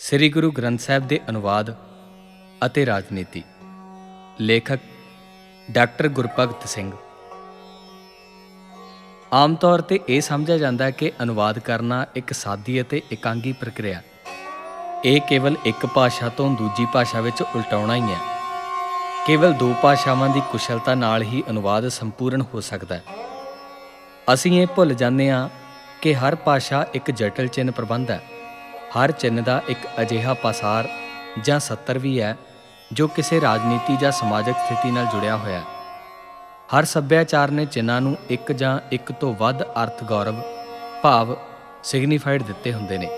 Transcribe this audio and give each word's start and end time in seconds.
ਸ੍ਰੀ 0.00 0.28
ਗੁਰੂ 0.28 0.50
ਗ੍ਰੰਥ 0.50 0.80
ਸਾਹਿਬ 0.80 1.08
ਦੇ 1.08 1.20
ਅਨੁਵਾਦ 1.28 1.74
ਅਤੇ 2.66 2.86
ਰਾਜਨੀਤੀ। 2.86 3.42
ਲੇਖਕ 4.40 4.78
ਡਾਕਟਰ 5.70 6.08
ਗੁਰਭਗਤ 6.08 6.68
ਸਿੰਘ। 6.68 6.92
ਆਮ 9.32 9.54
ਤੌਰ 9.54 9.80
ਤੇ 9.80 10.00
ਇਹ 10.08 10.20
ਸਮਝਿਆ 10.20 10.58
ਜਾਂਦਾ 10.58 10.84
ਹੈ 10.84 10.90
ਕਿ 10.90 11.12
ਅਨੁਵਾਦ 11.22 11.58
ਕਰਨਾ 11.58 12.06
ਇੱਕ 12.16 12.32
ਸਾਦੀ 12.32 12.80
ਅਤੇ 12.80 13.02
ਇਕਾਂਗੀ 13.12 13.52
ਪ੍ਰਕਿਰਿਆ 13.52 14.02
ਇਹ 15.04 15.20
ਕੇਵਲ 15.20 15.56
ਇੱਕ 15.64 15.86
ਭਾਸ਼ਾ 15.86 16.28
ਤੋਂ 16.28 16.56
ਦੂਜੀ 16.56 16.86
ਭਾਸ਼ਾ 16.92 17.20
ਵਿੱਚ 17.20 17.42
ਉਲਟਾਉਣਾ 17.42 17.94
ਹੀ 17.94 18.02
ਹੈ। 18.02 18.18
ਕੇਵਲ 19.26 19.52
ਦੋ 19.52 19.74
ਭਾਸ਼ਾਵਾਂ 19.82 20.28
ਦੀ 20.28 20.42
ਕੁਸ਼ਲਤਾ 20.52 20.94
ਨਾਲ 20.94 21.22
ਹੀ 21.22 21.44
ਅਨੁਵਾਦ 21.50 21.88
ਸੰਪੂਰਨ 21.88 22.40
ਹੋ 22.40 22.60
ਸਕਦਾ 22.60 22.94
ਹੈ। 22.94 23.02
ਅਸੀਂ 24.34 24.62
ਇਹ 24.62 24.66
ਭੁੱਲ 24.66 24.94
ਜਾਂਦੇ 24.94 25.30
ਹਾਂ 25.30 25.48
ਕਿ 26.02 26.14
ਹਰ 26.14 26.34
ਭਾਸ਼ਾ 26.34 26.86
ਇੱਕ 26.94 27.10
ਜਟਲ 27.10 27.46
ਚਿੰਨ 27.46 27.70
ਪ੍ਰਬੰਧ 27.70 28.10
ਹੈ। 28.10 28.39
ਹਰ 28.96 29.10
ਚਿੰਨ 29.10 29.42
ਦਾ 29.42 29.62
ਇੱਕ 29.68 29.78
ਅਜਿਹਾ 30.00 30.34
ਪਾਸਾਰ 30.34 30.88
ਜਾਂ 31.44 31.60
ਸੱਤਰ 31.60 31.98
ਵੀ 31.98 32.20
ਹੈ, 32.20 32.36
ਜੋ 32.92 33.08
ਕਿਸੇ 33.08 33.40
ਰਾਜਨੀਤੀ 33.40 33.96
ਜਾਂ 33.96 34.12
ਸਮਾਜਿਕ 34.12 34.56
ਸਥਿਤੀ 34.56 34.90
ਨਾਲ 34.90 35.06
ਜੁੜਿਆ 35.06 35.36
ਹੋਇਆ 35.36 35.58
ਹੈ। 35.58 35.64
ਹਰ 36.78 36.84
ਸੱਭਿਆਚਾਰ 36.84 37.50
ਨੇ 37.50 37.66
ਚਿੰਨ੍ਹਾਂ 37.66 38.00
ਨੂੰ 38.00 38.16
ਇੱਕ 38.30 38.52
ਜਾਂ 38.52 38.78
ਇੱਕ 38.92 39.12
ਤੋਂ 39.12 39.34
ਵੱਧ 39.34 39.62
ਅਰਥ, 39.62 40.04
ਗੌਰਵ, 40.04 40.42
ਭਾਵ 41.02 41.36
ਸਿਗਨੀਫਾਈਡ 41.84 42.42
ਦਿੱਤੇ 42.42 42.72
ਹੁੰਦੇ 42.72 42.98
ਨੇ। 42.98 43.08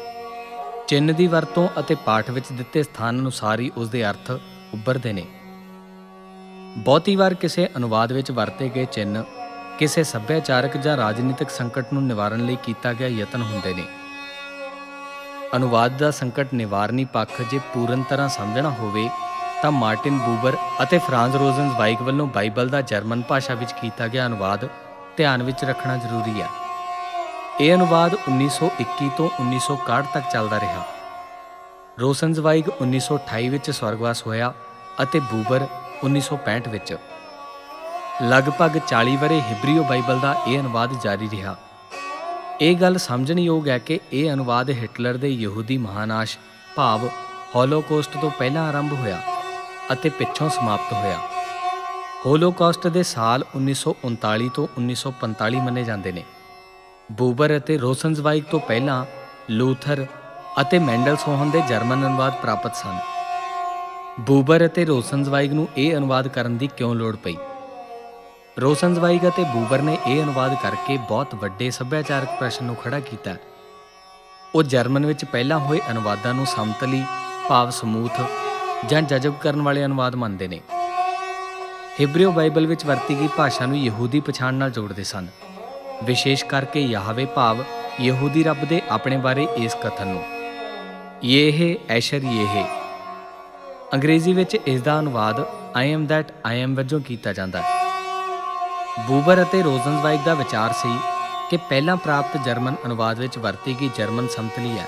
ਚਿੰਨ 0.89 1.15
ਦੀ 1.15 1.27
ਵਰਤੋਂ 1.27 1.69
ਅਤੇ 1.81 1.95
ਪਾਠ 1.95 2.31
ਵਿੱਚ 2.31 2.47
ਦਿੱਤੇ 2.53 2.83
ਸਥਾਨ 2.83 3.19
ਅਨੁਸਾਰ 3.21 3.61
ਹੀ 3.61 3.71
ਉਸ 3.77 3.89
ਦੇ 3.89 4.05
ਅਰਥ 4.11 4.31
ਉੱਭਰਦੇ 4.75 5.13
ਨੇ। 5.13 5.27
ਬਹੁਤੀ 6.77 7.17
ਵਾਰ 7.17 7.35
ਕਿਸੇ 7.35 7.69
ਅਨੁਵਾਦ 7.77 8.13
ਵਿੱਚ 8.13 8.31
ਵਰਤੇ 8.31 8.69
ਗਏ 8.69 8.85
ਚਿੰਨ 8.85 9.25
ਕਿਸੇ 9.79 10.05
ਸੱਭਿਆਚਾਰਕ 10.05 10.77
ਜਾਂ 10.77 10.97
ਰਾਜਨੀਤਿਕ 10.97 11.51
ਸੰਕਟ 11.51 11.93
ਨੂੰ 11.93 12.07
ਨਿਵਾਰਨ 12.07 12.47
ਲਈ 12.47 12.57
ਕੀਤਾ 12.63 12.93
ਗਿਆ 12.93 13.09
ਯਤਨ 13.09 13.43
ਹੁੰਦੇ 13.43 13.75
ਨੇ। 13.75 13.85
ਅਨੁਵਾਦ 15.57 15.99
ਦਾ 15.99 16.11
ਸੰਕਟ 16.11 16.55
ਨਿਵਾਰਨੀ 16.55 17.05
ਪੱਖ 17.05 17.43
ਜੇ 17.43 17.59
ਪੂਰਨ 17.59 18.03
ਤਰ੍ਹਾਂ 18.03 18.29
ਸਮਝਣਾ 18.29 18.71
ਹੋਵੇ, 18.71 19.11
ਤਾਂ 19.63 19.71
ਮਾਰਟਿਨ 19.71 20.19
ਬੂਬਰ 20.19 20.57
ਅਤੇ 20.83 20.99
ਫਰਾਂਜ਼ 20.99 21.37
ਰੋਜ਼ਨਜ਼ਵਾਈਗ 21.37 22.03
ਵੱਲੋਂ 22.03 22.27
ਬਾਈਬਲ 22.27 22.69
ਦਾ 22.69 22.81
ਜਰਮਨ 22.81 23.23
ਭਾਸ਼ਾ 23.23 23.55
ਵਿੱਚ 23.55 23.73
ਕੀਤਾ 23.73 24.09
ਗਿਆ 24.09 24.27
ਅਨੁਵਾਦ 24.27 24.69
ਧਿਆਨ 25.17 25.43
ਵਿੱਚ 25.43 25.65
ਰੱਖਣਾ 25.65 25.97
ਜ਼ਰੂਰੀ 25.97 26.41
ਹੈ। 26.41 26.49
ਇਹ 27.61 27.75
ਅਨੁਵਾਦ 27.75 28.15
1921 28.29 29.09
ਤੋਂ 29.17 29.29
1961 29.41 30.07
ਤੱਕ 30.15 30.31
ਚੱਲਦਾ 30.33 30.61
ਰਿਹਾ। 30.61 30.85
ਰੋਜ਼ਨਜ਼ਵਾਈਗ 32.01 32.69
1928 32.81 33.49
ਵਿੱਚ 33.49 33.71
ਸਵਰਗਵਾਸ 33.71 34.27
ਹੋਇਆ 34.27 34.53
ਅਤੇ 35.03 35.21
ਬੂਬਰ 35.21 35.67
1965 36.05 36.69
ਵਿੱਚ। 36.69 36.97
ਲਗਭਗ 38.23 38.79
40 38.89 39.17
ਵਰੇ 39.17 39.41
ਹਿਬਰੀਓ 39.41 39.83
ਬਾਈਬਲ 39.83 40.21
ਦਾ 40.21 40.35
ਇਹ 40.49 40.61
ਅਨੁਵਾਦ 40.61 41.01
ਜਾਰੀ 41.03 41.29
ਰਿਹਾ। 41.31 41.57
ਇਹ 42.63 42.75
ਗੱਲ 42.77 42.97
ਸਮਝਣ 42.99 43.39
ਯੋਗ 43.39 43.69
ਹੈ 43.69 43.79
ਕਿ 43.79 44.01
ਇਹ 44.13 44.33
ਅਨੁਵਾਦ 44.33 44.71
ਹਿਟਲਰ 44.71 45.17
ਦੇ 45.17 45.29
ਯਹੂਦੀ 45.29 45.79
ਮਹਾਨਾਸ਼ 45.79 46.39
ਭਾਵ 46.77 47.09
ਹੋਲੋਕੌਸਟ 47.55 48.17
ਤੋਂ 48.21 48.31
ਪਹਿਲਾਂ 48.31 48.69
ਆਰੰਭ 48.69 48.93
ਹੋਇਆ 48.93 49.23
ਅਤੇ 49.93 50.09
ਪਿੱਛੋਂ 50.09 50.49
ਸਮਾਪਤ 50.49 50.93
ਹੋਇਆ। 50.93 51.19
ਹੋਲੋਕੌਸਟ 52.27 52.87
ਦੇ 52.87 53.03
ਸਾਲ 53.03 53.45
1939 53.57 54.49
ਤੋਂ 54.49 54.69
1945 54.79 55.61
ਮੰਨੇ 55.61 55.85
ਜਾਂਦੇ 55.85 56.13
ਨੇ। 56.13 56.25
ਬੂਬਰ 57.13 57.57
ਅਤੇ 57.57 57.79
ਰੋਸਨਜ਼ਵਾਈਗ 57.79 58.45
ਤੋਂ 58.51 58.61
ਪਹਿਲਾਂ 58.61 59.05
ਲੂਥਰ 59.51 60.07
ਅਤੇ 60.61 60.79
ਮੈਂਡਲਸੋਹਨ 60.79 61.51
ਦੇ 61.51 61.63
ਜਰਮਨ 61.69 62.07
ਅਨੁਵਾਦ 62.07 62.35
ਪ੍ਰਾਪਤ 62.35 62.75
ਸਨ। 62.75 62.99
ਬੂਬਰ 64.21 64.67
ਅਤੇ 64.67 64.85
ਰੋਸਨਜ਼ਵਾਈਗ 64.85 65.53
ਨੂੰ 65.53 65.69
ਇਹ 65.77 65.97
ਅਨੁਵਾਦ 65.97 66.29
ਕਰਨ 66.29 66.57
ਦੀ 66.57 66.69
ਕਿਉਂ 66.77 66.95
ਲੋੜ 66.95 67.17
ਪਈ? 67.17 67.37
ਰੋਸਨਜ਼ਵਾਈਗ 68.61 69.29
ਅਤੇ 69.29 69.45
ਬੂਬਰ 69.45 69.83
ਨੇ 69.83 69.99
ਇਹ 70.07 70.23
ਅਨੁਵਾਦ 70.23 70.55
ਕਰਕੇ 70.63 70.97
ਬਹੁਤ 70.97 71.35
ਵੱਡੇ 71.35 71.71
ਸੱਭਿਆਚਾਰਕ 71.71 72.29
ਪ੍ਰਸ਼ਨ 72.39 72.65
ਨੂੰ 72.65 72.77
ਖੜਾ 72.77 73.01
ਕੀਤਾ। 73.01 73.35
ਉਹ 74.55 74.63
ਜਰਮਨ 74.63 75.07
ਵਿੱਚ 75.07 75.25
ਪਹਿਲਾਂ 75.25 75.59
ਹੋਏ 75.59 75.81
ਅਨੁਵਾਦਾਂ 75.91 76.35
ਨੂੰ 76.35 76.47
ਸਮਤਲੀ, 76.47 77.03
ਭਾਵ 77.49 77.71
ਸਮੂਥ 77.71 78.21
ਜਾਂ 78.89 79.03
ਜਜ਼ਬ 79.03 79.35
ਕਰਨ 79.41 79.63
ਵਾਲੇ 79.63 79.85
ਅਨੁਵਾਦ 79.85 80.15
ਮੰਨਦੇ 80.15 80.49
ਨੇ। 80.49 80.61
ਹਿਬਰੀਓ 82.01 82.33
ਬਾਈਬਲ 82.33 82.67
ਵਿੱਚ 82.67 82.85
ਵਰਤੀ 82.85 83.21
ਗਈ 83.21 83.29
ਭਾਸ਼ਾ 83.37 83.67
ਨੂੰ 83.67 83.79
ਯਹੂਦੀ 83.79 84.21
ਪਛਾਣ 84.21 84.55
ਨਾਲ 84.55 84.71
ਜੋੜਦੇ 84.71 85.05
ਸਨ। 85.05 85.29
ਵਿਸ਼ੇਸ਼ 86.05 86.45
ਕਰਕੇ 86.45 86.81
ਯਾਹਵੇ 86.81 87.25
ਭਾਵ 87.25 87.65
ਯਹੂਦੀ 88.01 88.43
ਰੱਬ 88.43 88.65
ਦੇ 88.65 88.83
ਆਪਣੇ 88.89 89.17
ਬਾਰੇ 89.17 89.49
ਇਸ 89.57 89.75
ਕਥਨ 89.75 90.09
ਨੂੰ। 90.09 90.23
ਯੇਹ 91.25 91.77
ਐਸ਼ਰ 91.89 92.21
ਯੇਹ। 92.25 92.65
ਅੰਗਰੇਜ਼ੀ 93.95 94.33
ਵਿੱਚ 94.33 94.55
ਇਸ 94.55 94.83
ਦਾ 94.83 95.01
ਅਨੁਵਾਦ 95.01 95.47
I 95.77 95.93
am 95.93 96.07
that 96.07 96.33
I 96.47 96.63
am 96.63 96.75
ਵਜੋਂ 96.75 97.01
ਕੀਤਾ 97.01 97.33
ਜਾਂਦਾ। 97.33 97.63
ਹੈ 97.63 97.82
ਬੂਬਰ 99.01 99.43
ਅਤੇ 99.43 99.63
ਰੋਜ਼ਨਜ਼ਵਾਈਗ 99.63 100.21
ਦਾ 100.21 100.35
ਵਿਚਾਰ 100.35 100.73
ਸੀ 100.73 100.99
ਕਿ 101.51 101.57
ਪਹਿਲਾਂ 101.57 101.97
ਪ੍ਰਾਪਤ 101.97 102.37
ਜਰਮਨ 102.37 102.75
ਅਨੁਵਾਦ 102.87 103.19
ਵਿੱਚ 103.19 103.39
ਵਰਤੀ 103.39 103.77
ਗਈ 103.81 103.91
ਜਰਮਨ 103.97 104.29
ਸਮਤਲੀ 104.29 104.79
ਹੈ। 104.79 104.87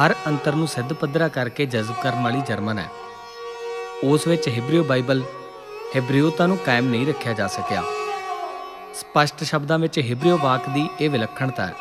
ਹਰ 0.00 0.14
ਅੰਤਰ 0.26 0.54
ਨੂੰ 0.54 0.68
ਸਿੱਧ 0.68 0.92
ਪੱਧਰਾ 0.92 1.28
ਕਰਕੇ 1.28 1.66
ਜਜ਼ਬ 1.66 1.94
ਕਰਨ 2.02 2.22
ਵਾਲੀ 2.22 2.40
ਜਰਮਨ 2.40 2.78
ਹੈ। 2.78 2.88
ਉਸ 4.04 4.26
ਵਿੱਚ 4.26 4.48
ਹਿਬਰੀਓ 4.48 4.84
ਬਾਈਬਲ, 4.84 5.22
ਹਿਬਰੀਓਤਾ 5.96 6.46
ਨੂੰ 6.46 6.56
ਕਾਇਮ 6.56 6.90
ਨਹੀਂ 6.90 7.06
ਰੱਖਿਆ 7.06 7.32
ਜਾ 7.32 7.46
ਸਕਿਆ। 7.46 7.82
ਸਪਸ਼ਟ 8.94 9.44
ਸ਼ਬਦਾਂ 9.44 9.78
ਵਿੱਚ 9.78 9.98
ਹਿਬਰੀਓ 9.98 10.38
ਵਾਕ 10.38 10.68
ਦੀ 10.68 10.88
ਇਹ 11.00 11.10
ਵਿਲੱਖਣਤਾ 11.10 11.66
ਹੈ। 11.66 11.74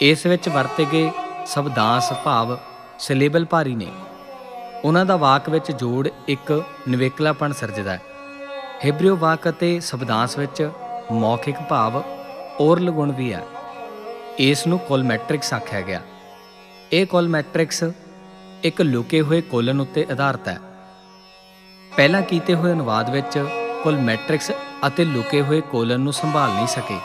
ਇਸ 0.00 0.26
ਵਿੱਚ 0.26 0.48
ਵਰਤੇ 0.48 0.86
ਗਏ 0.92 1.10
ਸ਼ਬਦਾਂਸ਼ 1.46 2.12
ਭਾਵ, 2.12 2.58
ਸਿਲੇਬਲ 2.98 3.44
ਭਾਰੀ 3.44 3.74
ਨੇ। 3.74 3.92
ਉਹਨਾਂ 4.84 5.04
ਦਾ 5.04 5.16
ਵਾਕ 5.16 5.48
ਵਿੱਚ 5.48 5.72
ਜੋੜ 5.72 6.08
ਇੱਕ 6.28 6.64
ਨਿਵੇਕਲਾਪਣ 6.88 7.52
ਸਿਰਜਦਾ 7.52 7.92
ਹੈ। 7.92 8.02
ਹਿਬਰੀਓ 8.84 9.16
ਵਾਕ 9.16 9.48
ਅਤੇ 9.48 9.80
ਸ਼ਬਦਾਂਸ਼ 9.80 10.38
ਵਿੱਚ 10.38 10.70
ਮੌਖਿਕ 11.12 11.56
ਭਾਵ 11.60 12.02
ਔਰਲ 12.60 12.90
ਗੁਣ 12.90 13.12
ਵੀ 13.12 13.32
ਹੈ। 13.32 13.42
ਇਸ 14.38 14.66
ਨੂੰ 14.66 14.78
ਕੋਲ 14.78 15.02
ਮੈਟ੍ਰਿਕਸ 15.02 15.52
ਆਖਿਆ 15.52 15.80
ਗਿਆ। 15.80 16.00
ਇਹ 16.92 17.06
ਕੋਲ 17.06 17.28
ਮੈਟ੍ਰਿਕਸ 17.28 17.84
ਇੱਕ 18.64 18.80
ਲੁਕੇ 18.80 19.20
ਹੋਏ 19.20 19.40
ਕੋਲਨ 19.40 19.80
ਉੱਤੇ 19.80 20.06
ਆਧਾਰਿਤ 20.12 20.48
ਹੈ। 20.48 20.58
ਪਹਿਲਾਂ 21.96 22.22
ਕੀਤੇ 22.22 22.54
ਹੋਏ 22.54 22.72
ਅਨੁਵਾਦ 22.72 23.10
ਵਿੱਚ 23.10 23.38
ਕੋਲ 23.84 23.98
ਮੈਟ੍ਰਿਕਸ 23.98 24.50
ਅਤੇ 24.86 25.04
ਲੁਕੇ 25.04 25.42
ਹੋਏ 25.42 25.60
ਕੋਲਨ 25.60 26.00
ਨੂੰ 26.00 26.12
ਸੰਭਾਲ 26.12 26.50
ਨਹੀਂ 26.50 26.66
ਸਕੇ। 26.66 26.98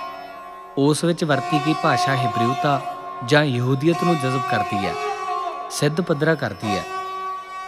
ਉਸ 0.77 1.03
ਵਿੱਚ 1.03 1.23
ਵਰਤੀ 1.23 1.59
ਗਈ 1.67 1.75
ਭਾਸ਼ਾ 1.83 2.15
ਹਿਬਰੀਉਤਾ 2.15 2.79
ਜਾਂ 3.25 3.43
ਯਹੂਦੀਅਤ 3.43 4.03
ਨੂੰ 4.03 4.17
ਜਜ਼ਬ 4.17 4.41
ਕਰਦੀ 4.51 4.77
ਹੈ, 4.77 4.93
ਸਿੱਧ 5.71 6.01
ਪੱਧਰਾ 6.01 6.35
ਕਰਦੀ 6.35 6.69
ਹੈ। 6.69 6.83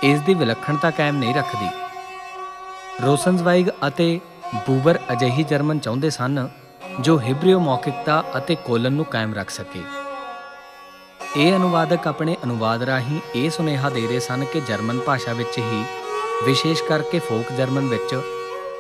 ਇਸ 0.04 0.20
ਦੀ 0.20 0.34
ਵਿਲੱਖਣਤਾ 0.34 0.92
ਕਾਇਮ 0.92 1.18
ਨਹੀਂ 1.18 1.36
ਰੱਖਦੀ। 1.36 1.70
ਰੋਸਨਜ਼ਵਾਈਗ 3.06 3.68
ਅਤੇ 3.88 4.20
ਬੂਬਰ 4.56 5.00
ਅਜਿਹੀ 5.12 5.44
ਜਰਮਨ 5.44 5.80
ਚਾਹੁੰਦੇ 5.80 6.10
ਸਨ 6.10 6.50
ਜੋ 7.00 7.20
ਹਿਬਰੀਓ 7.20 7.60
ਮੌਖਿਕਤਾ 7.60 8.24
ਅਤੇ 8.38 8.56
ਕੋਲਨ 8.56 8.94
ਨੂੰ 8.94 9.06
ਕਾਇਮ 9.06 9.34
ਰੱਖ 9.34 9.50
ਸਕੇ। 9.50 9.82
ਇਹ 11.38 11.56
ਅਨੁਵਾਦਕ 11.56 12.08
ਆਪਣੇ 12.08 12.38
ਅਨੁਵਾਦ 12.44 12.84
ਰਾਹੀਂ 12.84 13.20
ਇਹ 13.36 13.50
ਸੁਨੇਹਾ 13.50 13.90
ਦੇ 13.90 14.08
ਰਹੇ 14.08 14.20
ਸਨ 14.20 14.46
ਕਿ 14.46 14.60
ਜਰਮਨ 14.60 15.00
ਭਾਸ਼ਾ 15.00 15.34
ਵਿੱਚ 15.34 15.58
ਹੀ, 15.58 15.84
ਵਿਸ਼ੇਸ਼ 16.46 16.84
ਕਰਕੇ 16.84 17.20
ਫੋਕ 17.20 17.52
ਜਰਮਨ 17.52 17.88
ਵਿੱਚ, 17.88 18.14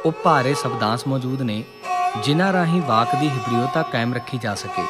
ਉਹ 0.05 0.11
ਭਾਰੇ 0.11 0.53
ਸ਼ਬਦਾਂਸ਼ 0.53 1.07
ਮੌਜੂਦ 1.07 1.41
ਨੇ, 1.41 1.63
ਜਿਨ੍ਹਾਂ 2.23 2.53
ਰਾਹੀਂ 2.53 2.81
ਵਾਕ 2.81 3.15
ਦੀ 3.15 3.29
ਹਿਬਰੀਓਤਾ 3.29 3.81
ਕਾਇਮ 3.81 4.13
ਰੱਖੀ 4.13 4.37
ਜਾ 4.37 4.55
ਸਕੇ। 4.55 4.83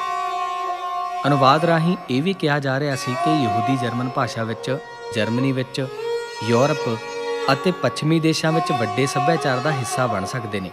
ਅਨੁਵਾਦ 1.28 1.66
ਰਾਹੀਂ 1.66 1.98
ਇਹ 2.10 2.22
ਵੀ 2.24 2.34
ਕਿਹਾ 2.34 2.60
ਜਾ 2.60 2.80
ਰਿਹਾ 2.80 2.96
ਸੀ 2.96 3.16
ਕਿ 3.26 3.44
ਯਹੂਦੀ 3.44 3.78
ਜਰਮਨ 3.78 4.10
ਭਾਸ਼ਾ 4.10 4.44
ਵਿੱਚ, 4.44 4.78
ਜਰਮਨੀ 5.16 5.52
ਵਿੱਚ, 5.52 5.88
ਯੂਰਪ 6.44 6.98
ਅਤੇ 7.54 7.72
ਪੱਛਮੀ 7.72 8.20
ਦੇਸ਼ਾਂ 8.20 8.52
ਵਿੱਚ 8.52 8.72
ਵੱਡੇ 8.72 9.06
ਸੱਭਿਆਚਾਰ 9.06 9.58
ਦਾ 9.58 9.72
ਹਿੱਸਾ 9.72 10.08
ਬਣ 10.08 10.26
ਸਕਦੇ 10.26 10.60
ਨੇ। 10.60 10.72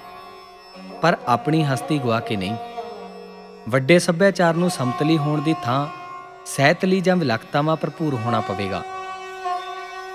ਪਰ 1.03 1.17
ਆਪਣੀ 1.27 1.65
ਹਸਤੀ 1.65 1.99
ਗਵਾ 1.99 2.21
ਕੇ 2.21 2.37
ਨਹੀਂ। 2.37 2.57
ਵੱਡੇ 3.69 3.99
ਸੱਭਿਆਚਾਰ 3.99 4.55
ਨੂੰ 4.55 4.71
ਸਮਤਲੀ 4.71 5.19
ਹੋਣ 5.19 5.43
ਦੀ 5.43 5.55
ਥਾਂ 5.65 5.87
ਸਹਿਤਲੀ 6.47 7.01
ਜਾਂ 7.01 7.17
ਵਿਲੱਖਤਾਵਾਂ 7.17 7.77
ਭਰਪੂਰ 7.77 8.15
ਹੋਣਾ 8.15 8.41
ਪਵੇਗਾ। 8.41 8.83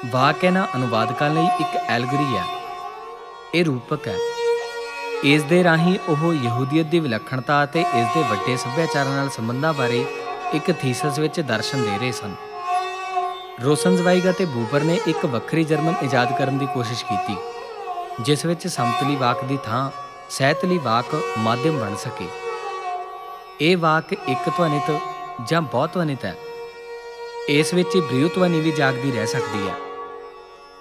ਵਾਕ 0.05 0.43
ਇਹਨਾਂ 0.43 0.67
ਅਨੁਵਾਦਕਾਂ 0.75 1.29
ਲਈ 1.29 1.45
ਇੱਕ 1.61 1.75
ਐਲਗਰੀ 1.75 2.37
ਹੈ। 2.37 2.43
ਇਹ 3.55 3.65
ਰੂਪਕ 3.65 4.07
ਹੈ। 4.07 4.15
ਇਸ 5.23 5.43
ਦੇ 5.43 5.63
ਰਾਹੀਂ 5.63 5.99
ਉਹ 6.09 6.33
ਯਹੂਦੀਅਤ 6.33 6.85
ਦੀ 6.85 6.99
ਵਿਲੱਖਣਤਾ 6.99 7.63
ਅਤੇ 7.63 7.81
ਇਸ 7.81 8.07
ਦੇ 8.13 8.21
ਵੱਡੇ 8.21 8.57
ਸੱਭਿਆਚਾਰਾਂ 8.57 9.11
ਨਾਲ 9.11 9.29
ਸੰਬੰਧਾਂ 9.29 9.73
ਬਾਰੇ 9.73 10.05
ਇੱਕ 10.53 10.71
ਥੀਸਿਸ 10.71 11.19
ਵਿੱਚ 11.19 11.39
ਦਰਸ਼ਨ 11.39 11.81
ਦੇ 11.81 11.99
ਰਹੇ 11.99 12.11
ਸਨ। 12.11 12.35
ਰੋਸਨਜ਼ਵਾਈਗ 13.61 14.29
ਅਤੇ 14.29 14.45
ਬੂਬਰ 14.45 14.81
ਨੇ 14.81 14.99
ਇੱਕ 15.07 15.25
ਵੱਖਰੀ 15.25 15.63
ਜਰਮਨ 15.63 15.93
ਇਜਾਦ 16.01 16.37
ਕਰਨ 16.37 16.57
ਦੀ 16.57 16.65
ਕੋਸ਼ਿਸ਼ 16.65 17.03
ਕੀਤੀ, 17.05 17.35
ਜਿਸ 18.21 18.45
ਵਿੱਚ 18.45 18.67
ਸਮਤਲੀ 18.67 19.15
ਵਾਕ 19.15 19.43
ਦੀ 19.45 19.57
ਥਾਂ 19.65 19.89
ਸਹਿਤਲੀ 20.29 20.77
ਵਾਕ 20.77 21.15
ਮਾਧਿਅਮ 21.37 21.77
ਬਣ 21.79 21.95
ਸਕੇ। 21.95 22.27
ਇਹ 23.61 23.77
ਵਾਕ 23.77 24.13
ਇੱਕ 24.13 24.49
ਧਵਨਿਤ 24.57 24.91
ਜਾਂ 25.47 25.61
ਬਹੁਤ 25.61 25.93
ਧਵਨਿਤ 25.93 26.25
ਹੈ। 26.25 26.35
ਇਸ 27.49 27.73
ਵਿੱਚ 27.73 27.97
ਬ੍ਰਿਉ 27.97 28.29
ਧਵਨੀ 28.35 28.59
ਵੀ 28.61 28.71
ਜਾਗਦੀ 28.71 29.11
ਰਹਿ 29.11 29.27
ਸਕਦੀ 29.27 29.67
ਹੈ। 29.67 29.75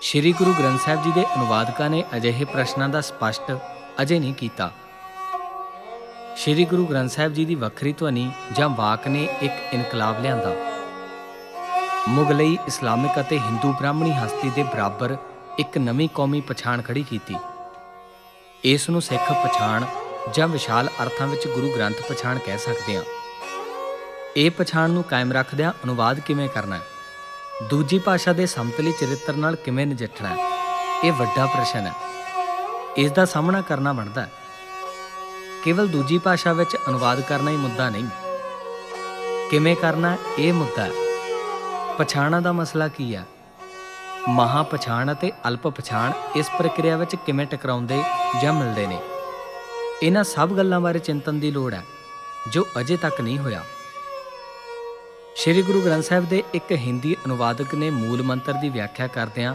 ਸ਼੍ਰੀ 0.01 0.33
ਗੁਰੂ 0.33 0.55
ਗ੍ਰੰਥ 0.55 0.81
ਸਾਹਿਬ 0.81 1.03
ਜੀ 1.03 1.13
ਦੇ 1.13 1.27
ਅਨੁਵਾਦਕਾਂ 1.35 1.91
ਨੇ 1.91 2.05
ਅਜਿਹੇ 2.17 2.45
ਪ੍ਰਸ਼ਨਾਂ 2.45 2.89
ਦਾ 2.89 3.01
ਸਪਸ਼ਟ 3.01 3.57
ਅਜੇ 4.03 4.19
ਨਹੀਂ 4.19 4.35
ਕੀਤਾ। 4.35 4.71
ਸ਼੍ਰੀ 6.37 6.65
ਗੁਰੂ 6.65 6.87
ਗ੍ਰੰਥ 6.87 7.11
ਸਾਹਿਬ 7.11 7.35
ਜੀ 7.35 7.45
ਦੀ 7.45 7.55
ਵੱਖਰੀ 7.55 7.93
ਧਵਨੀ 7.93 8.31
ਜਾਂ 8.53 8.69
ਵਾਕ 8.69 9.09
ਨੇ 9.09 9.29
ਇੱਕ 9.43 9.75
ਇਨਕਲਾਬ 9.75 10.23
ਲਿਆਂਦਾ। 10.23 10.55
ਮੁਗਲਈ 12.09 12.59
ਇਸਲਾਮਿਕ 12.67 13.21
ਅਤੇ 13.21 13.39
ਹਿੰਦੂ 13.39 13.73
ਬ੍ਰਾਹਮਣੀ 13.73 14.13
ਹਸਤੀ 14.13 14.51
ਦੇ 14.51 14.63
ਬਰਾਬਰ 14.63 15.17
ਇੱਕ 15.59 15.79
ਨਵੀਂ 15.79 16.09
ਕੌਮੀ 16.15 16.41
ਪਛਾਣ 16.41 16.83
ਖੜੀ 16.83 17.03
ਕੀਤੀ। 17.03 17.35
ਇਸ 18.65 18.91
ਨੂੰ 18.91 19.03
ਸਿੱਖ 19.03 19.33
ਪਛਾਣ 19.33 19.85
ਜਾਂ 20.33 20.49
ਵਿਸ਼ਾਲ 20.49 20.89
ਅਰਥਾਂ 21.03 21.27
ਵਿੱਚ 21.27 21.49
ਗੁਰੂ 21.49 21.73
ਗ੍ਰੰਥ 21.77 22.13
ਪਛਾਣ 22.13 22.39
ਕਹਿ 22.39 22.59
ਸਕਦੇ 22.59 22.97
ਹਾਂ। 22.97 23.03
ਇਹ 24.37 24.51
ਪਛਾਣ 24.51 24.91
ਨੂੰ 24.91 25.05
ਕਾਇਮ 25.05 25.33
ਰੱਖਦਿਆਂ 25.33 25.73
ਅਨੁਵਾਦ 25.85 26.21
ਕਿਵੇਂ 26.21 26.49
ਕਰਨਾ 26.49 26.77
ਹੈ? 26.77 26.83
ਦੂਜੀ 27.63 27.99
ਭਾਸ਼ਾ 27.99 28.33
ਦੇ 28.33 28.47
ਸਮਤਲੀ 28.47 28.93
ਚਰਿੱਤਰ 28.93 29.33
ਨਾਲ 29.33 29.57
ਕਿਵੇਂ 29.57 29.87
ਨਜਿੱਠਣਾ 29.87 30.29
ਹੈ? 30.29 30.51
ਇਹ 31.05 31.13
ਵੱਡਾ 31.13 31.47
ਪ੍ਰਸ਼ਨ 31.47 31.87
ਹੈ। 31.87 31.93
ਇਸ 32.97 33.13
ਦਾ 33.13 33.25
ਸਾਹਮਣਾ 33.25 33.61
ਕਰਨਾ 33.61 33.93
ਬਣਦਾ 33.93 34.23
ਹੈ। 34.23 34.33
ਕੇਵਲ 35.65 35.89
ਦੂਜੀ 35.89 36.19
ਭਾਸ਼ਾ 36.19 36.53
ਵਿੱਚ 36.53 36.77
ਅਨੁਵਾਦ 36.89 37.21
ਕਰਨਾ 37.21 37.51
ਹੀ 37.51 37.57
ਮੁੱਦਾ 37.57 37.91
ਨਹੀਂ। 37.91 38.05
ਕਿਵੇਂ 39.51 39.77
ਕਰਨਾ 39.77 40.17
ਇਹ 40.39 40.53
ਮੁੱਦਾ 40.53 40.85
ਹੈ। 40.85 40.91
ਪਛਾਣਾਂ 41.99 42.41
ਦਾ 42.43 42.53
ਮਸਲਾ 42.53 42.89
ਕੀ 42.89 43.15
ਹੈ 43.15 43.25
ਮਹਾ 44.29 44.63
ਪਛਾਣ 44.63 45.13
ਅਤੇ 45.13 45.31
ਅਲਪ 45.49 45.69
ਪਛਾਣ 45.69 46.13
ਇਸ 46.37 46.51
ਪ੍ਰਕਿਰਿਆ 46.59 46.97
ਵਿੱਚ 46.97 47.17
ਕਿਵੇਂ 47.17 47.47
ਟਕਰਾਉਂਦੇ 47.47 48.03
ਜਾਂ 48.43 48.53
ਮਿਲਦੇ 48.53 48.87
ਨੇ? 48.87 48.99
ਇਹਨਾਂ 50.03 50.25
ਸਭ 50.25 50.53
ਗੱਲਾਂ 50.53 50.81
ਬਾਰੇ 50.81 50.99
ਚਿੰਤਨ 50.99 51.41
ਦੀ 51.41 51.51
ਲੋੜ 51.51 51.75
ਹੈ 51.75 51.83
ਜੋ 52.51 52.67
ਅਜੇ 52.81 52.97
ਤੱਕ 52.97 53.21
ਨਹੀਂ 53.21 53.39
ਹੋਇਆ। 53.39 53.63
ਸ੍ਰੀ 55.37 55.63
ਗੁਰੂ 55.63 55.81
ਗ੍ਰੰਥ 55.81 56.05
ਸਾਹਿਬ 56.05 56.29
ਦੇ 56.29 56.43
ਇੱਕ 56.55 56.73
ਹਿੰਦੀ 56.73 57.17
ਅਨੁਵਾਦਕ 57.27 57.75
ਨੇ 57.75 57.91
ਮੂਲ 57.91 58.23
ਮੰਤਰ 58.23 58.53
ਦੀ 58.53 58.69
ਵਿਆਖਿਆ 58.69 59.07
ਕਰਦਿਆਂ 59.07 59.55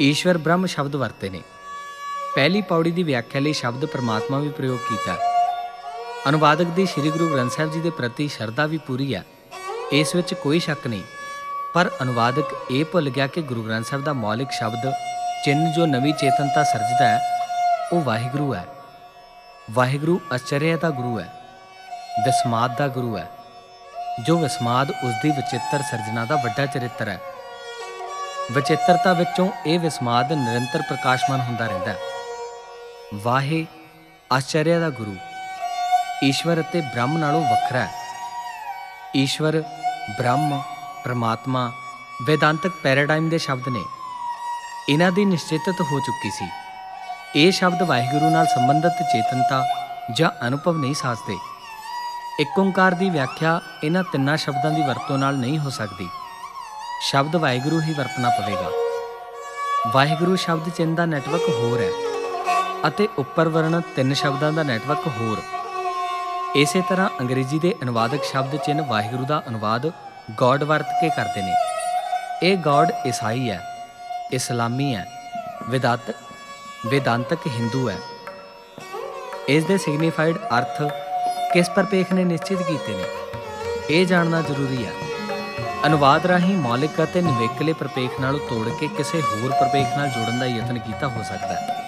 ਈਸ਼ਵਰ 0.00 0.38
ਬ੍ਰਹਮ 0.38 0.66
ਸ਼ਬਦ 0.66 0.96
ਵਰਤੇ 0.96 1.30
ਨੇ। 1.30 1.42
ਪਹਿਲੀ 2.34 2.62
ਪੌੜੀ 2.62 2.90
ਦੀ 2.90 3.02
ਵਿਆਖਿਆ 3.02 3.40
ਲਈ 3.40 3.52
ਸ਼ਬਦ 3.52 3.84
ਪਰਮਾਤਮਾ 3.84 4.38
ਵੀ 4.38 4.48
ਪ੍ਰਯੋਗ 4.48 4.78
ਕੀਤਾ। 4.88 5.16
ਅਨੁਵਾਦਕ 6.28 6.66
ਦੀ 6.66 6.86
ਸ੍ਰੀ 6.86 7.10
ਗੁਰੂ 7.10 7.28
ਗ੍ਰੰਥ 7.28 7.52
ਸਾਹਿਬ 7.52 7.72
ਜੀ 7.72 7.80
ਦੇ 7.80 7.90
ਪ੍ਰਤੀ 7.90 8.28
ਸ਼ਰਧਾ 8.28 8.66
ਵੀ 8.66 8.78
ਪੂਰੀ 8.78 9.14
ਹੈ 9.14 9.24
ਇਸ 9.92 10.14
ਵਿੱਚ 10.14 10.34
ਕੋਈ 10.34 10.58
ਸ਼ੱਕ 10.58 10.86
ਨਹੀਂ। 10.86 11.02
ਪਰ 11.74 11.90
ਅਨੁਵਾਦਕ 12.02 12.44
ਇਹ 12.70 12.84
ਭੁੱਲ 12.84 13.08
ਗਿਆ 13.10 13.26
ਕਿ 13.26 13.42
ਗੁਰੂ 13.42 13.62
ਗ੍ਰੰਥ 13.62 13.86
ਸਾਹਿਬ 13.86 14.04
ਦਾ 14.04 14.12
ਮੌਲਿਕ 14.12 14.50
ਸ਼ਬਦ 14.50 14.90
ਚਿੰਨ 15.44 15.72
ਜੋ 15.72 15.86
ਨਵੀਂ 15.86 16.12
ਚੇਤਨਤਾ 16.14 16.62
ਸਿਰਜਦਾ 16.62 17.08
ਹੈ, 17.08 17.20
ਉਹ 17.92 18.00
ਵਾਹਿਗੁਰੂ 18.00 18.54
ਹੈ। 18.54 18.64
ਵਾਹਿਗੁਰੂ 19.70 20.20
ਅਚਰਯ 20.34 20.76
ਦਾ 20.76 20.90
ਗੁਰੂ 20.90 21.18
ਹੈ 21.20 21.24
ਵਿਸਮਾਦ 22.26 22.76
ਦਾ 22.76 22.86
ਗੁਰੂ 22.88 23.16
ਹੈ, 23.18 23.26
ਜੋ 24.26 24.38
ਵਿਸਮਾਦ 24.38 24.90
ਉਸ 24.90 25.14
ਦੀ 25.22 25.30
ਵਿਚਿੱਤਰ 25.30 25.82
ਸਿਰਜਣਾ 25.82 26.24
ਦਾ 26.24 26.36
ਵੱਡਾ 26.36 26.66
ਚਰਿੱਤਰ 26.66 27.08
ਹੈ। 27.08 27.18
ਵਿਚਿੱਤਰਤਾ 28.52 29.12
ਵਿੱਚੋਂ 29.12 29.48
ਇਹ 29.66 29.78
ਵਿਸਮਾਦ 29.78 30.32
ਨਿਰੰਤਰ 30.32 30.82
ਪ੍ਰਕਾਸ਼ਮਾਨ 30.82 31.40
ਹੁੰਦਾ 31.40 31.66
ਰਹਿੰਦਾ 31.66 31.90
ਹੈ। 31.90 31.96
ਵਾਹੇ 33.14 33.66
ਆਚਰਯ 34.32 34.78
ਦਾ 34.78 34.90
ਗੁਰੂ, 34.90 35.16
ਈਸ਼ਵਰ 36.24 36.60
ਅਤੇ 36.60 36.80
ਬ੍ਰਹਮ 36.80 37.18
ਨਾਲੋਂ 37.18 37.40
ਵੱਖਰਾ 37.40 37.84
ਹੈ। 37.84 37.90
ਈਸ਼ਵਰ, 39.16 39.62
ਬ੍ਰਹਮ 40.18 40.62
ਪ੍ਰਮਾਤਮਾ 41.04 41.72
ਵੇਦਾਂਤਕ 42.22 42.72
ਪੈਰਾਡਾਈਮ 42.82 43.28
ਦੇ 43.28 43.38
ਸ਼ਬਦ 43.38 43.68
ਨੇ। 43.68 43.84
ਇਹਨਾਂ 44.88 45.12
ਦੀ 45.12 45.24
ਨਿਸ਼ਚਿਤਤ 45.24 45.80
ਹੋ 45.80 46.00
ਚੁੱਕੀ 46.00 46.30
ਸੀ। 46.30 46.48
ਇਹ 47.36 47.52
ਸ਼ਬਦ 47.52 47.82
ਵਾਹਿਗੁਰੂ 47.82 48.30
ਨਾਲ 48.30 48.46
ਸੰਬੰਧਿਤ 48.46 48.92
ਚੇਤਨਤਾ 49.02 49.64
ਜਾਂ 50.14 50.30
ਅਨੁਭਵ 50.46 50.78
ਨਹੀਂ 50.78 50.94
ਸਾਜਦੇ। 50.94 51.36
ਇੱਕ 52.40 52.58
ਓੰਕਾਰ 52.58 52.92
ਦੀ 52.92 53.10
ਵਿਆਖਿਆ 53.10 53.60
ਇਹਨਾਂ 53.84 54.02
ਤਿੰਨਾਂ 54.02 54.36
ਸ਼ਬਦਾਂ 54.36 54.70
ਦੀ 54.70 54.82
ਵਰਤੋਂ 54.82 55.18
ਨਾਲ 55.18 55.36
ਨਹੀਂ 55.36 55.58
ਹੋ 55.58 55.70
ਸਕਦੀ। 55.70 56.08
ਸ਼ਬਦ 57.00 57.36
ਵਾਹਿਗੁਰੂ 57.36 57.80
ਹੀ 57.80 57.94
ਵਰਤਣਾ 57.94 58.28
ਪਵੇਗਾ। 58.28 58.70
ਵਾਹਿਗੁਰੂ 59.92 60.36
ਸ਼ਬਦ 60.36 60.68
ਚਿੰਨ੍ਹ 60.68 60.96
ਦਾ 60.96 61.06
ਨੈਟਵਰਕ 61.06 61.42
ਹੋਰ 61.48 61.80
ਹੈ 61.80 61.90
ਅਤੇ 62.88 63.08
ਉੱਪਰ 63.18 63.48
ਵਰਣਿਤ 63.48 63.84
ਤਿੰਨ 63.96 64.14
ਸ਼ਬਦਾਂ 64.14 64.52
ਦਾ 64.52 64.62
ਨੈਟਵਰਕ 64.62 65.06
ਹੋਰ। 65.06 65.42
ਇਸੇ 66.56 66.80
ਤਰ੍ਹਾਂ 66.80 67.10
ਅੰਗਰੇਜ਼ੀ 67.20 67.58
ਦੇ 67.58 67.74
ਅਨੁਵਾਦਕ 67.82 68.24
ਸ਼ਬਦ 68.24 68.56
ਚਿੰਨ੍ਹ 68.56 68.82
ਵਾਹਿਗੁਰੂ 68.82 69.24
ਦਾ 69.24 69.42
ਅਨੁਵਾਦ 69.48 69.92
ਗੋਡ 70.30 70.62
ਵਰਤ 70.62 70.86
ਕੇ 71.00 71.08
ਕਰਦੇ 71.08 71.42
ਨੇ। 71.42 71.54
ਇਹ 72.42 72.56
ਗੋਡ 72.56 72.92
ਈਸਾਈ 73.06 73.50
ਹੈ, 73.50 73.60
ਇਸਲਾਮੀ 74.32 74.94
ਹੈ, 74.94 75.06
ਵਿਦਾਤ, 75.68 76.00
ਵੇਦਾਂਤਕ 76.86 77.38
ਹਿੰਦੂ 77.46 77.90
ਹੈ। 77.90 77.96
ਇਸ 79.48 79.64
ਦੇ 79.64 79.78
ਸਿਗਨੀਫਾਈਡ 79.78 80.36
ਅਰਥ 80.36 80.82
ਕਿਸ 81.52 81.70
ਪਰਪੇਖ 81.70 82.12
ਨੇ 82.12 82.24
ਨਿਸ਼ਚਿਤ 82.24 82.62
ਕੀਤੇ 82.62 82.92
ਨੇ? 82.92 83.04
ਇਹ 83.90 84.06
ਜਾਣਨਾ 84.06 84.40
ਜ਼ਰੂਰੀ 84.40 84.86
ਹੈ। 84.86 84.92
ਅਨੁਵਾਦ 85.86 86.26
ਰਾਹੀਂ 86.26 86.56
ਮੌਲਿਕ 86.56 87.04
ਅਤੇ 87.04 87.22
ਨਿਵੇਕਲੇ 87.22 87.72
ਪਰਪੇਖ 87.72 88.20
ਨਾਲੋਂ 88.20 88.40
ਤੋੜ 88.40 88.68
ਕੇ 88.68 88.88
ਕਿਸੇ 88.88 89.22
ਹੋਰ 89.22 89.50
ਪਰਪੇਖ 89.50 89.86
ਨਾਲ 89.96 90.08
ਜੋੜਨ 90.08 90.38
ਦਾ 90.38 90.46
ਯਤਨ 90.46 90.78
ਕੀਤਾ 90.78 91.08
ਹੋ 91.08 91.22
ਸਕਦਾ 91.22 91.54
ਹੈ। 91.54 91.80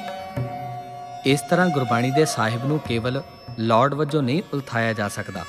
ਇਸ 1.27 1.41
ਤਰ੍ਹਾਂ 1.41 1.69
ਗੁਰਬਾਣੀ 1.69 2.11
ਦੇ 2.11 2.25
ਸਾਹਿਬ 2.25 2.67
ਨੂੰ 2.67 2.79
ਕੇਵਲ 2.79 3.23
ਲਾਰਡ 3.59 3.95
ਵਜੋਂ 3.95 4.23
ਨਹੀਂ 4.23 4.43
ਉਲਥਾਇਆ 4.55 4.93
ਜਾ 4.93 5.09
ਸਕਦਾ। 5.09 5.45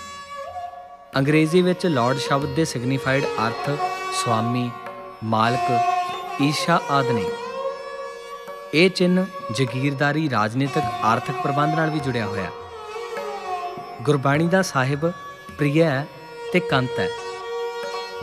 ਅੰਗਰੇਜ਼ੀ 1.17 1.61
ਵਿੱਚ 1.61 1.85
ਲਾਰਡ 1.85 2.17
ਸ਼ਬਦ 2.17 2.53
ਦੇ 2.55 2.63
ਸਿਗਨੀਫਾਈਡ 2.65 3.23
ਅਰਥ 3.25 3.69
ਸੁਆਮੀ 4.13 4.69
ਮਾਲਕ, 5.23 6.41
ਈਸ਼ਾ 6.41 6.79
ਆਦਿ 6.89 7.13
ਨੇ। 7.13 7.23
ਇਹ 8.73 8.89
ਚਿੰਨ 8.89 9.25
ਜ਼ਗੀਰਦਾਰੀ, 9.51 10.29
ਰਾਜਨੀਤਿਕ, 10.29 10.83
ਆਰਥਿਕ 11.03 11.35
ਪ੍ਰਬੰਧ 11.35 11.75
ਨਾਲ 11.75 11.89
ਵੀ 11.89 11.99
ਜੁੜਿਆ 11.99 12.25
ਹੋਇਆ। 12.25 12.51
ਗੁਰਬਾਣੀ 14.01 14.47
ਦਾ 14.47 14.61
ਸਾਹਿਬ 14.61 15.09
ਪ੍ਰਿਯ 15.57 15.83
ਹੈ 15.83 16.07
ਤੇ 16.53 16.59
ਕੰਤ 16.59 16.99
ਹੈ। 16.99 17.07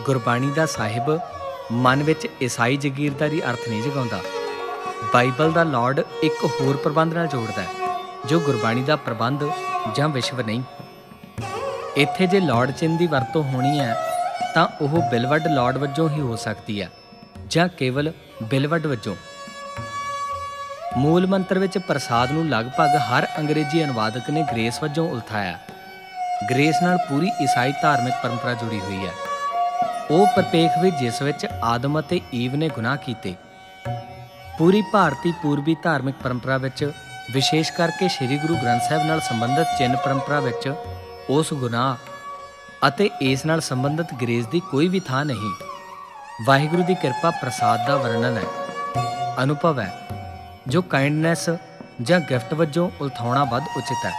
ਗੁਰਬਾਣੀ 0.02 0.50
ਦਾ 0.50 0.66
ਸਾਹਿਬ 0.66 1.18
ਮਨ 1.72 2.02
ਵਿੱਚ 2.02 2.28
ਈਸਾਈ 2.42 2.76
ਜ਼ਗੀਰਦਾਰੀ 2.76 3.42
ਅਰਥ 3.42 3.68
ਨਹੀਂ 3.68 3.82
ਜਗਾਉਂਦਾ। 3.82 4.20
ਬਾਈਬਲ 5.12 5.52
ਦਾ 5.52 5.62
ਲਾਰਡ 5.62 6.00
ਇੱਕ 6.22 6.44
ਹੋਰ 6.44 6.76
ਪ੍ਰਬੰਧ 6.76 7.14
ਨਾਲ 7.14 7.26
ਜੋੜਦਾ 7.26 7.62
ਹੈ, 7.62 7.98
ਜੋ 8.26 8.40
ਗੁਰਬਾਣੀ 8.40 8.82
ਦਾ 8.82 8.96
ਪ੍ਰਬੰਧ 8.96 9.44
ਜਾਂ 9.96 10.08
ਵਿਸ਼ਵ 10.08 10.40
ਨਹੀਂ। 10.40 10.62
ਇੱਥੇ 11.96 12.26
ਜੇ 12.26 12.38
ਲਾਰਡ 12.40 12.70
ਚਿੰਨ 12.70 12.96
ਦੀ 12.96 13.06
ਵਰਤੋਂ 13.06 13.42
ਹੋਣੀ 13.42 13.78
ਹੈ, 13.80 13.94
ਤਾਂ 14.54 14.66
ਉਹ 14.80 15.00
ਬਿਲਵਡ 15.10 15.46
ਲਾਰਡ 15.46 15.76
ਵਜੋਂ 15.76 16.08
ਹੀ 16.08 16.20
ਹੋ 16.20 16.36
ਸਕਦੀ 16.36 16.80
ਹੈ, 16.82 16.88
ਜਾਂ 17.46 17.66
ਕੇਵਲ 17.68 18.12
ਬਿਲਵਡ 18.42 18.86
ਵਜੋਂ। 18.86 19.14
ਮੂਲ 20.96 21.26
ਮੰਤਰ 21.26 21.58
ਵਿੱਚ 21.58 21.78
ਪ੍ਰਸਾਦ 21.78 22.32
ਨੂੰ 22.32 22.46
ਲਗਭਗ 22.48 22.96
ਹਰ 23.04 23.26
ਅੰਗਰੇਜ਼ੀ 23.38 23.84
ਅਨੁਵਾਦਕ 23.84 24.30
ਨੇ 24.30 24.42
ਗ੍ਰੇਸ 24.42 24.82
ਵਜੋਂ 24.82 25.08
ਉਲਥਾਇਆ। 25.10 25.58
ਗ੍ਰੇਸ 26.50 26.82
ਨਾਲ 26.82 26.98
ਪੂਰੀ 27.08 27.30
ਈਸਾਈ 27.42 27.72
ਧਾਰਮਿਕ 27.82 28.14
ਪਰੰਪਰਾ 28.22 28.52
ਜੁੜੀ 28.54 28.80
ਹੋਈ 28.80 29.06
ਹੈ। 29.06 29.12
ਉਹ 30.10 30.26
ਪਰਪੇਖ 30.36 30.78
ਵੀ 30.82 30.90
ਜਿਸ 30.90 31.22
ਵਿੱਚ 31.22 31.46
ਆਦਮ 31.64 32.00
ਅਤੇ 32.00 32.20
ਈਵ 32.34 32.56
ਨੇ 32.56 32.68
ਗੁਨਾਹ 32.68 32.96
ਕੀਤੇ। 32.96 33.34
ਪੂਰੀ 34.58 34.82
ਭਾਰਤੀ 34.92 35.32
ਪੂਰਬੀ 35.42 35.76
ਧਾਰਮਿਕ 35.82 36.14
ਪਰੰਪਰਾ 36.22 36.56
ਵਿੱਚ, 36.56 36.84
ਵਿਸ਼ੇਸ਼ 37.32 37.72
ਕਰਕੇ 37.72 38.08
ਸ੍ਰੀ 38.08 38.38
ਗੁਰੂ 38.38 38.56
ਗ੍ਰੰਥ 38.56 38.82
ਸਾਹਿਬ 38.82 39.06
ਨਾਲ 39.06 39.20
ਸੰਬੰਧਿਤ 39.20 39.78
ਚਿੰਨ 39.78 39.96
ਪਰੰਪਰਾ 39.96 40.40
ਵਿੱਚ 40.40 40.68
ਉਸ 41.30 41.52
ਗੁਨਾਹ 41.54 41.96
ਅਤੇ 42.88 43.10
ਇਸ 43.22 43.46
ਨਾਲ 43.46 43.60
ਸੰਬੰਧਿਤ 43.60 44.06
ਗ੍ਰੇਸ 44.22 44.46
ਦੀ 44.46 44.60
ਕੋਈ 44.60 44.88
ਵੀ 44.88 45.00
ਥਾਂ 45.00 45.24
ਨਹੀਂ। 45.24 45.50
ਵਾਹਿਗੁਰੂ 46.46 46.82
ਦੀ 46.82 46.94
ਕਿਰਪਾ 46.94 47.30
ਪ੍ਰਸਾਦ 47.30 47.86
ਦਾ 47.86 47.96
ਵਰਣਨ 47.96 48.36
ਹੈ। 48.36 48.42
ਅਨੁਭਵ 49.42 49.80
ਹੈ, 49.80 50.08
ਜੋ 50.68 50.82
ਕਾਈਂਡਨੈਸ 50.82 51.50
ਜਾਂ 52.02 52.20
ਗਿਫਟ 52.20 52.54
ਵਜੋਂ 52.54 52.90
ਉਲਥਾਉਣਾ 53.00 53.44
ਵੱਧ 53.44 53.62
ਉਚਿਤ 53.76 54.06
ਹੈ। 54.06 54.12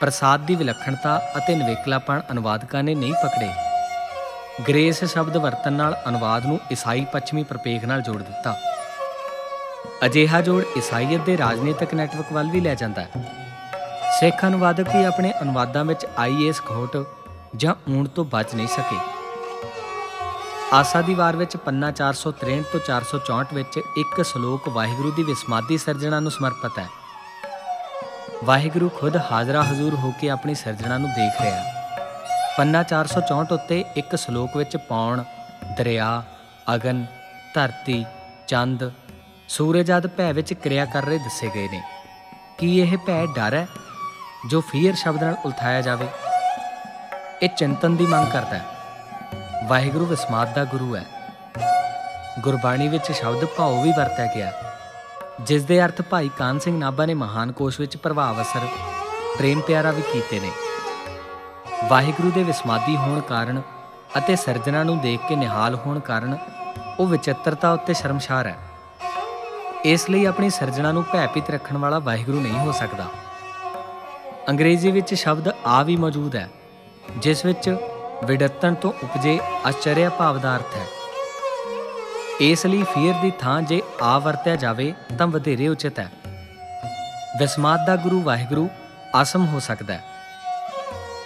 ਪ੍ਰਸਾਦ 0.00 0.40
ਦੀ 0.40 0.54
ਵਿਲੱਖਣਤਾ 0.54 1.20
ਅਤੇ 1.36 1.54
ਨਿਵੇਕਲਾਪਣ 1.54 2.20
ਅਨੁਵਾਦਕਾਂ 2.30 2.82
ਨੇ 2.82 2.94
ਨਹੀਂ 2.94 3.12
ਪਕੜੇ। 3.12 3.48
ਗ੍ਰੇਸ 4.68 5.04
ਸ਼ਬਦ 5.04 5.36
ਵਰਤਨ 5.36 5.72
ਨਾਲ 5.72 6.02
ਅਨੁਵਾਦ 6.08 6.46
ਨੂੰ 6.46 6.60
ਈਸਾਈ 6.72 7.06
ਪੱਛਮੀ 7.12 7.42
ਪ੍ਰਪੇਖ 7.42 7.84
ਨਾਲ 7.84 8.02
ਜੋੜ 8.02 8.22
ਦਿੱਤਾ। 8.22 8.56
ਅਜਿਹਾ 10.04 10.40
ਜੋੜ 10.40 10.64
ਈਸਾਈਅਤ 10.78 11.20
ਦੇ 11.20 11.38
ਰਾਜਨੀਤਿਕ 11.38 11.94
ਨੈਟਵਰਕ 11.94 12.32
ਵੱਲ 12.32 12.50
ਵੀ 12.50 12.60
ਲੈ 12.60 12.74
ਜਾਂਦਾ 12.74 13.02
ਹੈ। 13.02 13.43
ਸਿੱਖ 14.20 14.44
ਅਨੁਵਾਦਕ 14.44 14.96
ਵੀ 14.96 15.04
ਆਪਣੇ 15.04 15.32
ਅਨੁਵਾਦਾਂ 15.42 15.84
ਵਿੱਚ 15.84 16.06
ਆਈ 16.18 16.48
ਇਸ 16.48 16.60
ਖੋਟ 16.60 17.06
ਜਾਂ 17.56 17.74
ਊਣ 17.90 18.06
ਤੋਂ 18.06 18.24
ਬਚ 18.24 18.54
ਨਹੀਂ 18.54 18.66
ਸਕੇ। 18.66 18.96
ਆਸਾ 20.72 21.00
ਦੀ 21.00 21.14
ਵਾਰ 21.14 21.36
ਵਿੱਚ 21.36 21.56
ਪੰਨਾ 21.56 21.90
463 21.90 22.64
ਤੋਂ 22.72 22.80
464 22.80 23.54
ਵਿੱਚ 23.54 23.76
ਇੱਕ 23.76 24.22
ਸ਼ਲੋਕ 24.22 24.68
ਵਾਹਿਗੁਰੂ 24.68 25.12
ਦੀ 25.12 25.22
ਵਿਸਮਾਦੀ 25.22 25.78
ਸਿਰਜਣਾ 25.78 26.20
ਨੂੰ 26.20 26.30
ਸਮਰਪਿਤ 26.30 26.78
ਹੈ। 26.78 26.88
ਵਾਹਿਗੁਰੂ 28.44 28.88
ਖੁਦ 28.88 29.16
ਹਾਜ਼ਰਾ 29.16 29.62
ਹਜ਼ੂਰ 29.62 29.94
ਹੋ 29.94 30.12
ਕੇ 30.20 30.30
ਆਪਣੀ 30.30 30.54
ਸਿਰਜਣਾ 30.54 30.98
ਨੂੰ 30.98 31.10
ਦੇਖ 31.10 31.42
ਰਿਹਾ 31.42 31.56
ਹੈ। 31.56 31.74
ਪੰਨਾ 32.56 32.82
464 32.82 33.52
ਉੱਤੇ 33.52 33.84
ਇੱਕ 33.96 34.16
ਸ਼ਲੋਕ 34.16 34.56
ਵਿੱਚ 34.56 34.76
ਪੌਣ, 34.76 35.22
ਦਰਿਆ, 35.78 36.22
ਅਗਨ, 36.74 37.06
ਧਰਤੀ, 37.54 38.04
ਚੰਦ, 38.48 38.90
ਸੂਰਜ 39.48 39.90
ਆਦਿ 39.90 40.08
ਭੈ 40.08 40.32
ਵਿੱਚ 40.32 40.52
ਕਿਰਿਆ 40.52 40.84
ਕਰ 40.84 41.04
ਰਹੇ 41.04 41.18
ਦੱਸੇ 41.18 41.50
ਗਏ 41.54 41.68
ਨੇ। 41.68 41.82
ਕੀ 42.58 42.80
ਇਹ 42.80 42.96
ਭੈ 42.96 43.26
ਡਰ 43.26 43.54
ਹੈ? 43.54 43.68
ਜੋ 44.48 44.60
ਫੀਅਰ 44.60 44.94
ਸ਼ਬਦ 44.94 45.24
ਨਾਲ 45.24 45.36
ਉਲਥਾਇਆ 45.44 45.80
ਜਾਵੇ। 45.80 46.06
ਇਹ 47.42 47.48
ਚਿੰਤਨ 47.48 47.96
ਦੀ 47.96 48.06
ਮੰਗ 48.06 48.26
ਕਰਦਾ 48.26 48.58
ਹੈ। 48.58 48.64
ਵਾਹਿਗੁਰੂ 49.68 50.06
ਵਿਸਮਾਦ 50.06 50.54
ਦਾ 50.54 50.64
ਗੁਰੂ 50.64 50.96
ਹੈ। 50.96 51.04
ਗੁਰਬਾਣੀ 52.40 52.88
ਵਿੱਚ 52.88 53.12
ਸ਼ਬਦ 53.12 53.44
ਭਾਉ 53.44 53.82
ਵੀ 53.82 53.92
ਵਰਤਿਆ 53.96 54.26
ਗਿਆ 54.26 54.52
ਜਿਸ 55.40 55.64
ਦੇ 55.64 55.84
ਅਰਥ 55.84 56.02
ਭਾਈ 56.02 56.30
ਕਾਨ 56.38 56.58
ਸਿੰਘ 56.58 56.78
ਨਾਭਾ 56.78 57.06
ਨੇ 57.06 57.14
ਮਹਾਨ 57.14 57.52
ਕੋਸ਼ 57.52 57.80
ਵਿੱਚ 57.80 57.96
ਪ੍ਰਭਾਵ 57.96 58.42
ਅਸਰ, 58.42 58.60
ਪ੍ਰੇਮ 59.38 59.60
ਪਿਆਰਾ 59.60 59.90
ਵੀ 59.90 60.02
ਕੀਤੇ 60.02 60.40
ਨੇ। 60.40 60.50
ਵਾਹਿਗੁਰੂ 61.88 62.30
ਦੇ 62.30 62.42
ਵਿਸਮਾਦੀ 62.42 62.96
ਹੋਣ 62.96 63.20
ਕਾਰਨ 63.20 63.62
ਅਤੇ 64.18 64.36
ਸਿਰਜਣਾ 64.36 64.82
ਨੂੰ 64.82 64.98
ਦੇਖ 64.98 65.20
ਕੇ 65.28 65.36
ਨਿਹਾਲ 65.36 65.74
ਹੋਣ 65.74 66.00
ਕਾਰਨ 66.00 66.38
ਉਹ 66.98 67.06
ਵਿਚਿੱਤਰਤਾ 67.06 67.72
ਉੱਤੇ 67.72 67.94
ਸ਼ਰਮਸ਼ਾਰ 67.94 68.46
ਹੈ। 68.46 68.56
ਇਸ 69.84 70.10
ਲਈ 70.10 70.24
ਆਪਣੀ 70.26 70.50
ਸਿਰਜਣਾ 70.50 70.92
ਨੂੰ 70.92 71.04
ਭੈਭੀਤ 71.12 71.50
ਰੱਖਣ 71.50 71.76
ਵਾਲਾ 71.76 71.98
ਵਾਹਿਗੁਰੂ 71.98 72.40
ਨਹੀਂ 72.40 72.58
ਹੋ 72.58 72.72
ਸਕਦਾ। 72.72 73.06
ਅੰਗਰੇਜ਼ੀ 74.48 74.90
ਵਿੱਚ 74.90 75.14
ਸ਼ਬਦ 75.14 75.48
ਆ 75.66 75.82
ਵੀ 75.82 75.96
ਮੌਜੂਦ 75.96 76.34
ਹੈ, 76.36 76.48
ਜਿਸ 77.18 77.44
ਵਿੱਚ 77.44 77.76
ਵਿਡੱਤਣ 78.24 78.74
ਤੋਂ 78.74 78.92
ਉਪਜੇ 79.02 79.38
ਆਚਰਯ 79.64 80.08
ਭਾਵ 80.08 80.38
ਦਾ 80.38 80.56
ਅਰਥ 80.56 80.76
ਹੈ। 80.76 80.84
ਇਸ 82.40 82.66
ਲਈ 82.66 82.82
ਫੀਅਰ 82.82 83.14
ਦੀ 83.22 83.32
ਥਾਂ 83.40 83.60
ਜੇ 83.62 83.80
ਆ 84.02 84.18
ਵਰਤਿਆ 84.18 84.56
ਜਾਵੇ, 84.56 84.92
ਤਾਂ 85.18 85.26
ਵਧੇਰੇ 85.26 85.68
ਉਚਿਤ 85.68 85.98
ਹੈ। 85.98 86.10
ਵਿਸਮਾਦ 87.38 87.86
ਦਾ 87.86 87.96
ਗੁਰੂ 87.96 88.22
ਵਾਹਿਗੁਰੂ 88.22 88.68
ਆਸਮ 89.14 89.46
ਹੋ 89.46 89.60
ਸਕਦਾ 89.60 89.94
ਹੈ। 89.94 90.02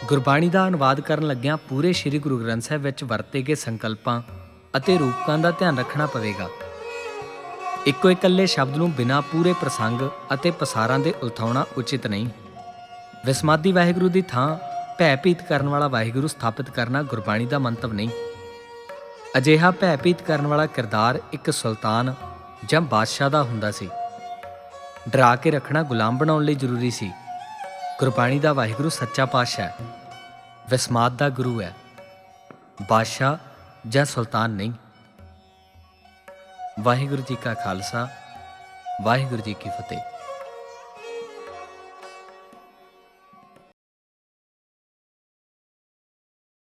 ਗੁਰਬਾਣੀ 0.04 0.48
ਦਾ 0.48 0.66
ਅਨੁਵਾਦ 0.68 1.00
ਕਰਨ 1.00 1.26
ਲੱਗਿਆਂ 1.26 1.56
ਪੂਰੇ 1.68 1.92
ਸ੍ਰੀ 1.92 2.18
ਗੁਰੂ 2.18 2.38
ਗ੍ਰੰਥ 2.38 2.62
ਸਾਹਿਬ 2.62 2.82
ਵਿੱਚ 2.82 3.04
ਵਰਤੇ 3.04 3.42
ਗਏ 3.42 3.54
ਸੰਕਲਪਾਂ 3.54 4.20
ਅਤੇ 4.76 4.98
ਰੂਪਕਾਂ 4.98 5.38
ਦਾ 5.38 5.50
ਧਿਆਨ 5.50 5.78
ਰੱਖਣਾ 5.78 6.06
ਪਵੇਗਾ। 6.06 6.48
ਇੱਕੋ 7.86 8.10
ਇਕੱਲੇ 8.10 8.46
ਸ਼ਬਦ 8.46 8.76
ਨੂੰ 8.76 8.92
ਬਿਨਾਂ 8.92 9.22
ਪੂਰੇ 9.22 9.52
ਪ੍ਰਸੰਗ 9.52 10.08
ਅਤੇ 10.34 10.50
ਪਸਾਰਾਂ 10.50 10.98
ਦੇ 10.98 11.14
ਉਲਥਾਉਣਾ 11.22 11.64
ਉਚਿਤ 11.76 12.06
ਨਹੀਂ। 12.06 12.28
ਵਿਸਮਾਦੀ 13.26 13.72
ਵਾਹਿਗੁਰੂ 13.72 14.08
ਦੀ 14.08 14.22
ਥਾਂ 14.22 14.56
ਭੈਭੀਤ 14.98 15.42
ਕਰਨ 15.42 15.68
ਵਾਲਾ 15.68 15.88
ਵਾਹਿਗੁਰੂ 15.88 16.26
ਸਥਾਪਿਤ 16.26 16.70
ਕਰਨਾ 16.70 17.02
ਗੁਰਬਾਣੀ 17.02 17.46
ਦਾ 17.46 17.58
ਮੰਤਵ 17.58 17.92
ਨਹੀਂ। 17.92 18.08
ਅਜਿਹਾ 19.36 19.70
ਭੈਭੀਤ 19.70 20.22
ਕਰਨ 20.22 20.46
ਵਾਲਾ 20.46 20.66
ਕਿਰਦਾਰ 20.66 21.18
ਇੱਕ 21.32 21.50
ਸੁਲਤਾਨ 21.50 22.14
ਜਾਂ 22.68 22.80
ਬਾਦਸ਼ਾਹ 22.80 23.30
ਦਾ 23.30 23.42
ਹੁੰਦਾ 23.42 23.70
ਸੀ। 23.70 23.88
ਡਰਾ 25.08 25.36
ਕੇ 25.36 25.50
ਰੱਖਣਾ 25.50 25.82
ਗੁਲਾਮ 25.82 26.18
ਬਣਾਉਣ 26.18 26.44
ਲਈ 26.44 26.54
ਜ਼ਰੂਰੀ 26.54 26.90
ਸੀ। 26.90 27.12
ਗੁਰਬਾਣੀ 27.98 28.38
ਦਾ 28.38 28.52
ਵਾਹਿਗੁਰੂ 28.52 28.88
ਸੱਚਾ 28.88 29.26
ਪਾਤਸ਼ਾਹ 29.26 29.66
ਹੈ। 29.66 29.74
ਵਿਸਮਾਦ 30.70 31.12
ਦਾ 31.12 31.28
ਗੁਰੂ 31.28 31.62
ਹੈ। 31.62 31.74
ਬਾਦਸ਼ਾਹ 32.90 33.36
ਜਾਂ 33.88 34.04
ਸੁਲਤਾਨ 34.04 34.50
ਨਹੀਂ। 34.50 34.72
ਵਾਹਿਗੁਰੂ 36.80 37.22
ਜੀ 37.22 37.34
ਕਾ 37.34 37.54
ਖਾਲਸਾ, 37.54 38.08
ਵਾਹਿਗੁਰੂ 39.02 39.42
ਜੀ 39.42 39.54
ਕੀ 39.54 39.70
ਫਤਿਹ। 39.70 40.17